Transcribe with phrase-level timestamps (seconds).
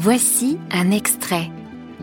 [0.00, 1.50] Voici un extrait,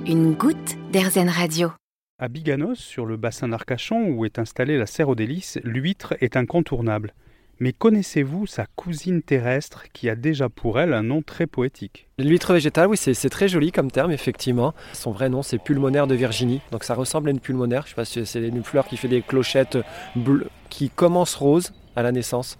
[0.06, 1.72] une goutte d'Airzen Radio.
[2.20, 6.36] À Biganos, sur le bassin d'Arcachon où est installée la serre aux délices, l'huître est
[6.36, 7.14] incontournable.
[7.62, 12.10] Mais connaissez-vous sa cousine terrestre qui a déjà pour elle un nom très poétique?
[12.20, 14.74] L'huître végétale, oui, c'est très joli comme terme, effectivement.
[14.92, 16.60] Son vrai nom, c'est pulmonaire de Virginie.
[16.74, 17.84] Donc ça ressemble à une pulmonaire.
[17.86, 19.78] Je sais pas si c'est une fleur qui fait des clochettes
[20.18, 22.60] bleues, qui commence rose à la naissance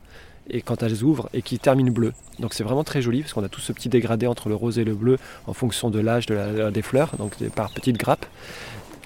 [0.50, 2.14] et quand elles ouvrent et qui terminent bleu.
[2.40, 4.80] Donc c'est vraiment très joli parce qu'on a tout ce petit dégradé entre le rose
[4.80, 5.18] et le bleu
[5.48, 8.26] en fonction de l'âge de des fleurs, donc par petites grappes.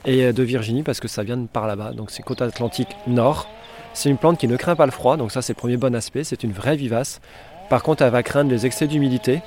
[0.06, 1.92] Et de Virginie parce que ça vient de par là-bas.
[1.92, 3.48] Donc c'est côte atlantique nord.
[3.94, 5.94] C'est une plante qui ne craint pas le froid, donc ça c'est le premier bon
[5.96, 7.20] aspect, c'est une vraie vivace.
[7.70, 9.42] Par contre, elle va craindre les excès d'humidité,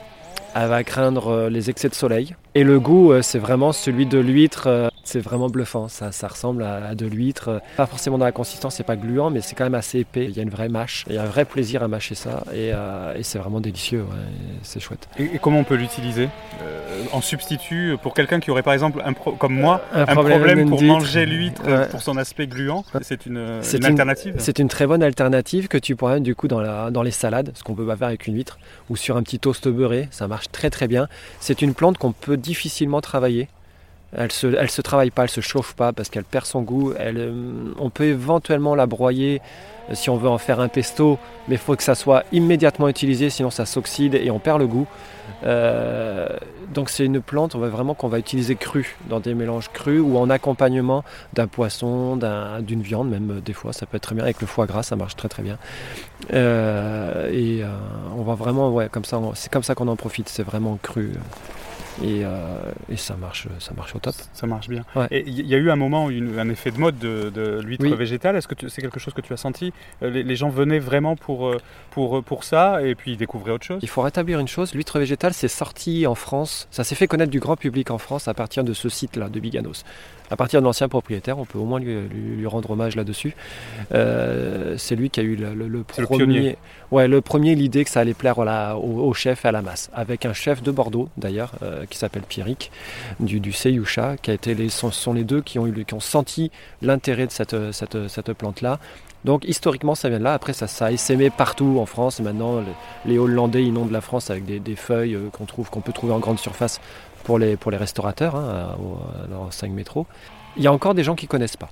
[0.54, 2.36] elle va craindre euh, les excès de soleil.
[2.54, 6.28] Et le goût, euh, c'est vraiment celui de l'huître euh, c'est vraiment bluffant, ça, ça
[6.28, 7.60] ressemble à, de l'huître.
[7.76, 10.24] Pas forcément dans la consistance, c'est pas gluant, mais c'est quand même assez épais.
[10.24, 12.44] Il y a une vraie mâche, il y a un vrai plaisir à mâcher ça,
[12.52, 14.04] et, euh, c'est vraiment délicieux,
[14.62, 15.08] c'est chouette.
[15.18, 16.28] Et, comment on peut l'utiliser
[16.62, 20.82] euh, En substitut pour quelqu'un qui aurait par exemple, un comme moi, un, problème, pour
[20.82, 23.38] manger l'huître, pour son aspect gluant, c'est une,
[23.84, 24.34] alternative?
[24.38, 27.52] C'est une très bonne alternative que tu pourrais du coup dans, la, dans les salades,
[27.54, 28.58] ce qu'on peut pas faire avec une huître,
[28.90, 31.08] ou sur un petit toast beurré, ça marche très très bien.
[31.40, 33.48] C'est une plante qu'on peut difficilement travailler
[34.14, 36.92] elle se, elle se travaille pas, elle se chauffe pas parce qu'elle perd son goût.
[36.98, 39.40] Elle, euh, on peut éventuellement la broyer
[39.88, 42.88] euh, si on veut en faire un pesto, mais il faut que ça soit immédiatement
[42.88, 44.86] utilisé, sinon ça s'oxyde et on perd le goût.
[45.44, 46.28] Euh,
[46.74, 50.02] donc c'est une plante, on va vraiment qu'on va utiliser crue, dans des mélanges crus
[50.04, 52.18] ou en accompagnement d'un poisson,
[52.60, 54.96] d'une viande, même des fois, ça peut être très bien avec le foie gras, ça
[54.96, 55.58] marche très très bien.
[56.32, 57.62] et
[58.16, 61.12] on va vraiment, ouais, comme ça, c'est comme ça qu'on en profite, c'est vraiment cru.
[62.02, 64.14] Euh, et, ça, marche, ça marche au top.
[64.32, 64.84] Ça marche bien.
[65.10, 68.36] Et il y a eu un moment, un effet de mode de, l'huître végétale.
[68.36, 69.72] Est-ce que c'est quelque chose que tu as senti?
[70.02, 71.58] Euh, les, gens venaient vraiment pour, euh,
[71.90, 73.80] pour, pour ça et puis ils découvraient autre chose?
[73.82, 76.68] Il faut rétablir une chose l'huître végétale, c'est sorti en France.
[76.70, 79.40] Ça s'est fait connaître du grand public en France à partir de ce site-là, de
[79.40, 79.84] Biganos
[80.32, 83.34] à partir de l'ancien propriétaire, on peut au moins lui, rendre hommage là-dessus.
[83.92, 86.56] Euh, c'est lui qui a eu le, premier,
[86.90, 90.24] ouais, le premier l'idée que ça allait plaire au, chef et à la masse, avec
[90.24, 92.72] un chef de Bordeaux d'ailleurs euh, qui s'appelle Pierrick
[93.20, 95.92] du, du Seyoucha, qui a été les, sont, sont les deux qui ont, eu, qui
[95.92, 96.50] ont senti
[96.80, 98.78] l'intérêt de cette, cette, cette plante-là.
[99.24, 102.22] Donc historiquement ça vient de là, après ça, ça a essaimé partout en France et
[102.22, 102.62] maintenant
[103.06, 106.18] les, Hollandais inondent la France avec des, feuilles euh, qu'on trouve qu'on peut trouver en
[106.18, 106.80] grande surface
[107.22, 108.76] pour les, pour les restaurateurs, hein,
[109.30, 110.06] dans 5 métros.
[110.56, 111.70] Il y a encore des gens qui ne connaissent pas.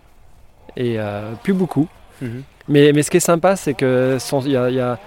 [0.77, 1.89] Et euh, plus beaucoup.
[2.23, 2.43] Mhm.
[2.69, 4.99] Mais, mais, ce qui est sympa, c'est que il y a,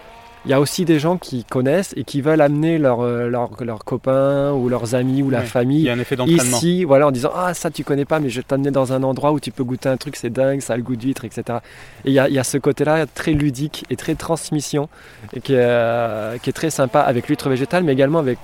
[0.45, 3.85] y a, aussi des gens qui connaissent et qui veulent amener leurs leur, euh, leur
[3.85, 7.11] copains ou leurs amis ou la famille il y a un effet ici, voilà, en
[7.11, 9.51] disant ah ça tu connais pas, mais je vais t'amener dans un endroit où tu
[9.51, 11.59] peux goûter un truc, c'est dingue, ça a le goût d'huître, etc.
[12.03, 14.89] Et il y a, y a, ce côté-là très ludique et très transmission
[15.33, 18.39] et qui, est, qui est très sympa avec l'huître végétale, mais également avec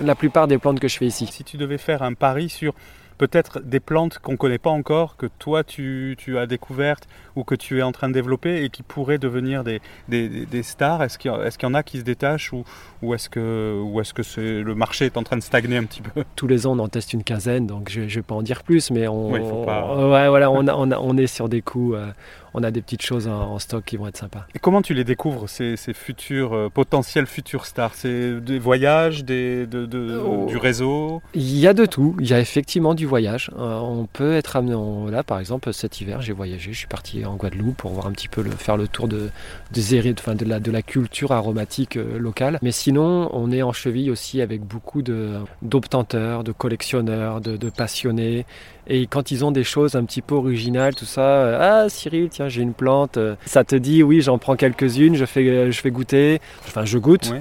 [0.00, 1.26] la plupart des plantes que je fais ici.
[1.26, 2.74] Si tu devais faire un pari sur
[3.20, 7.54] peut-être des plantes qu'on ne connaît pas encore, que toi tu, as découvertes ou que
[7.54, 11.30] tu es en train de développer et qui pourraient devenir des, des, stars Est-ce qu'il
[11.30, 12.64] y, en a qui se détachent ou,
[13.02, 15.84] ou est-ce que, ou est-ce que c'est, le marché est en train de stagner un
[15.84, 16.24] petit peu?
[16.34, 18.62] Tous les ans on en teste une quinzaine, donc je ne vais pas en dire
[18.62, 21.96] plus, mais on, ouais, voilà, on, on, est sur des coups.
[21.98, 22.06] Euh,
[22.54, 24.46] on a des petites choses en, stock qui vont être sympas.
[24.54, 27.94] Et comment tu les découvres, ces, futurs, euh, potentiels futurs stars?
[27.94, 30.46] C'est des voyages, des, oh.
[30.48, 31.22] du réseau?
[31.34, 32.16] Il y a de tout.
[32.20, 34.74] Il y a effectivement du Euh, on peut être amené.
[35.10, 36.72] là, par exemple, cet hiver, j'ai voyagé.
[36.72, 39.30] Je suis parti en Guadeloupe pour voir un petit peu le, faire le tour de,
[39.72, 42.58] de, la, culture aromatique euh, locale.
[42.62, 48.46] Mais sinon, on est en cheville aussi avec beaucoup d'obtenteurs, de, collectionneurs, de, passionnés.
[48.86, 52.48] Et quand ils ont des choses un petit peu originales, tout ça, ah Cyril, tiens,
[52.48, 53.16] j'ai une plante.
[53.16, 56.40] Euh, ça te dit, oui, j'en prends quelques-unes, je fais, euh, je fais goûter.
[56.66, 57.32] Enfin, je goûte.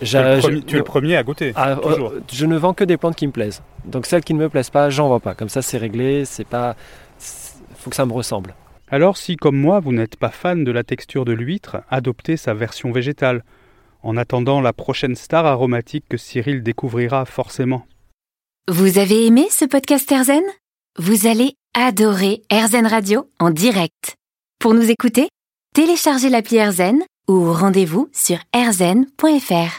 [0.00, 1.52] Tu es, le premier à goûter.
[1.56, 2.10] Ah, toujours.
[2.10, 3.62] Euh, je ne vends que des plantes qui me plaisent.
[3.84, 5.34] Donc celles qui ne me plaisent pas, j'en vends pas.
[5.34, 6.24] Comme ça, c'est réglé.
[6.24, 6.76] C'est pas.
[7.76, 8.54] Faut que ça me ressemble.
[8.90, 12.54] Alors, si comme moi, vous n'êtes pas fan de la texture de l'huître, adoptez sa
[12.54, 13.44] version végétale.
[14.02, 17.84] En attendant la prochaine star aromatique que Cyril découvrira forcément.
[18.68, 20.42] Vous avez aimé ce podcast Erzen
[20.98, 24.14] Vous allez adorer Erzen Radio en direct.
[24.60, 25.28] Pour nous écouter,
[25.74, 29.74] téléchargez l'appli Erzen ou rendez-vous sur erzen.fr.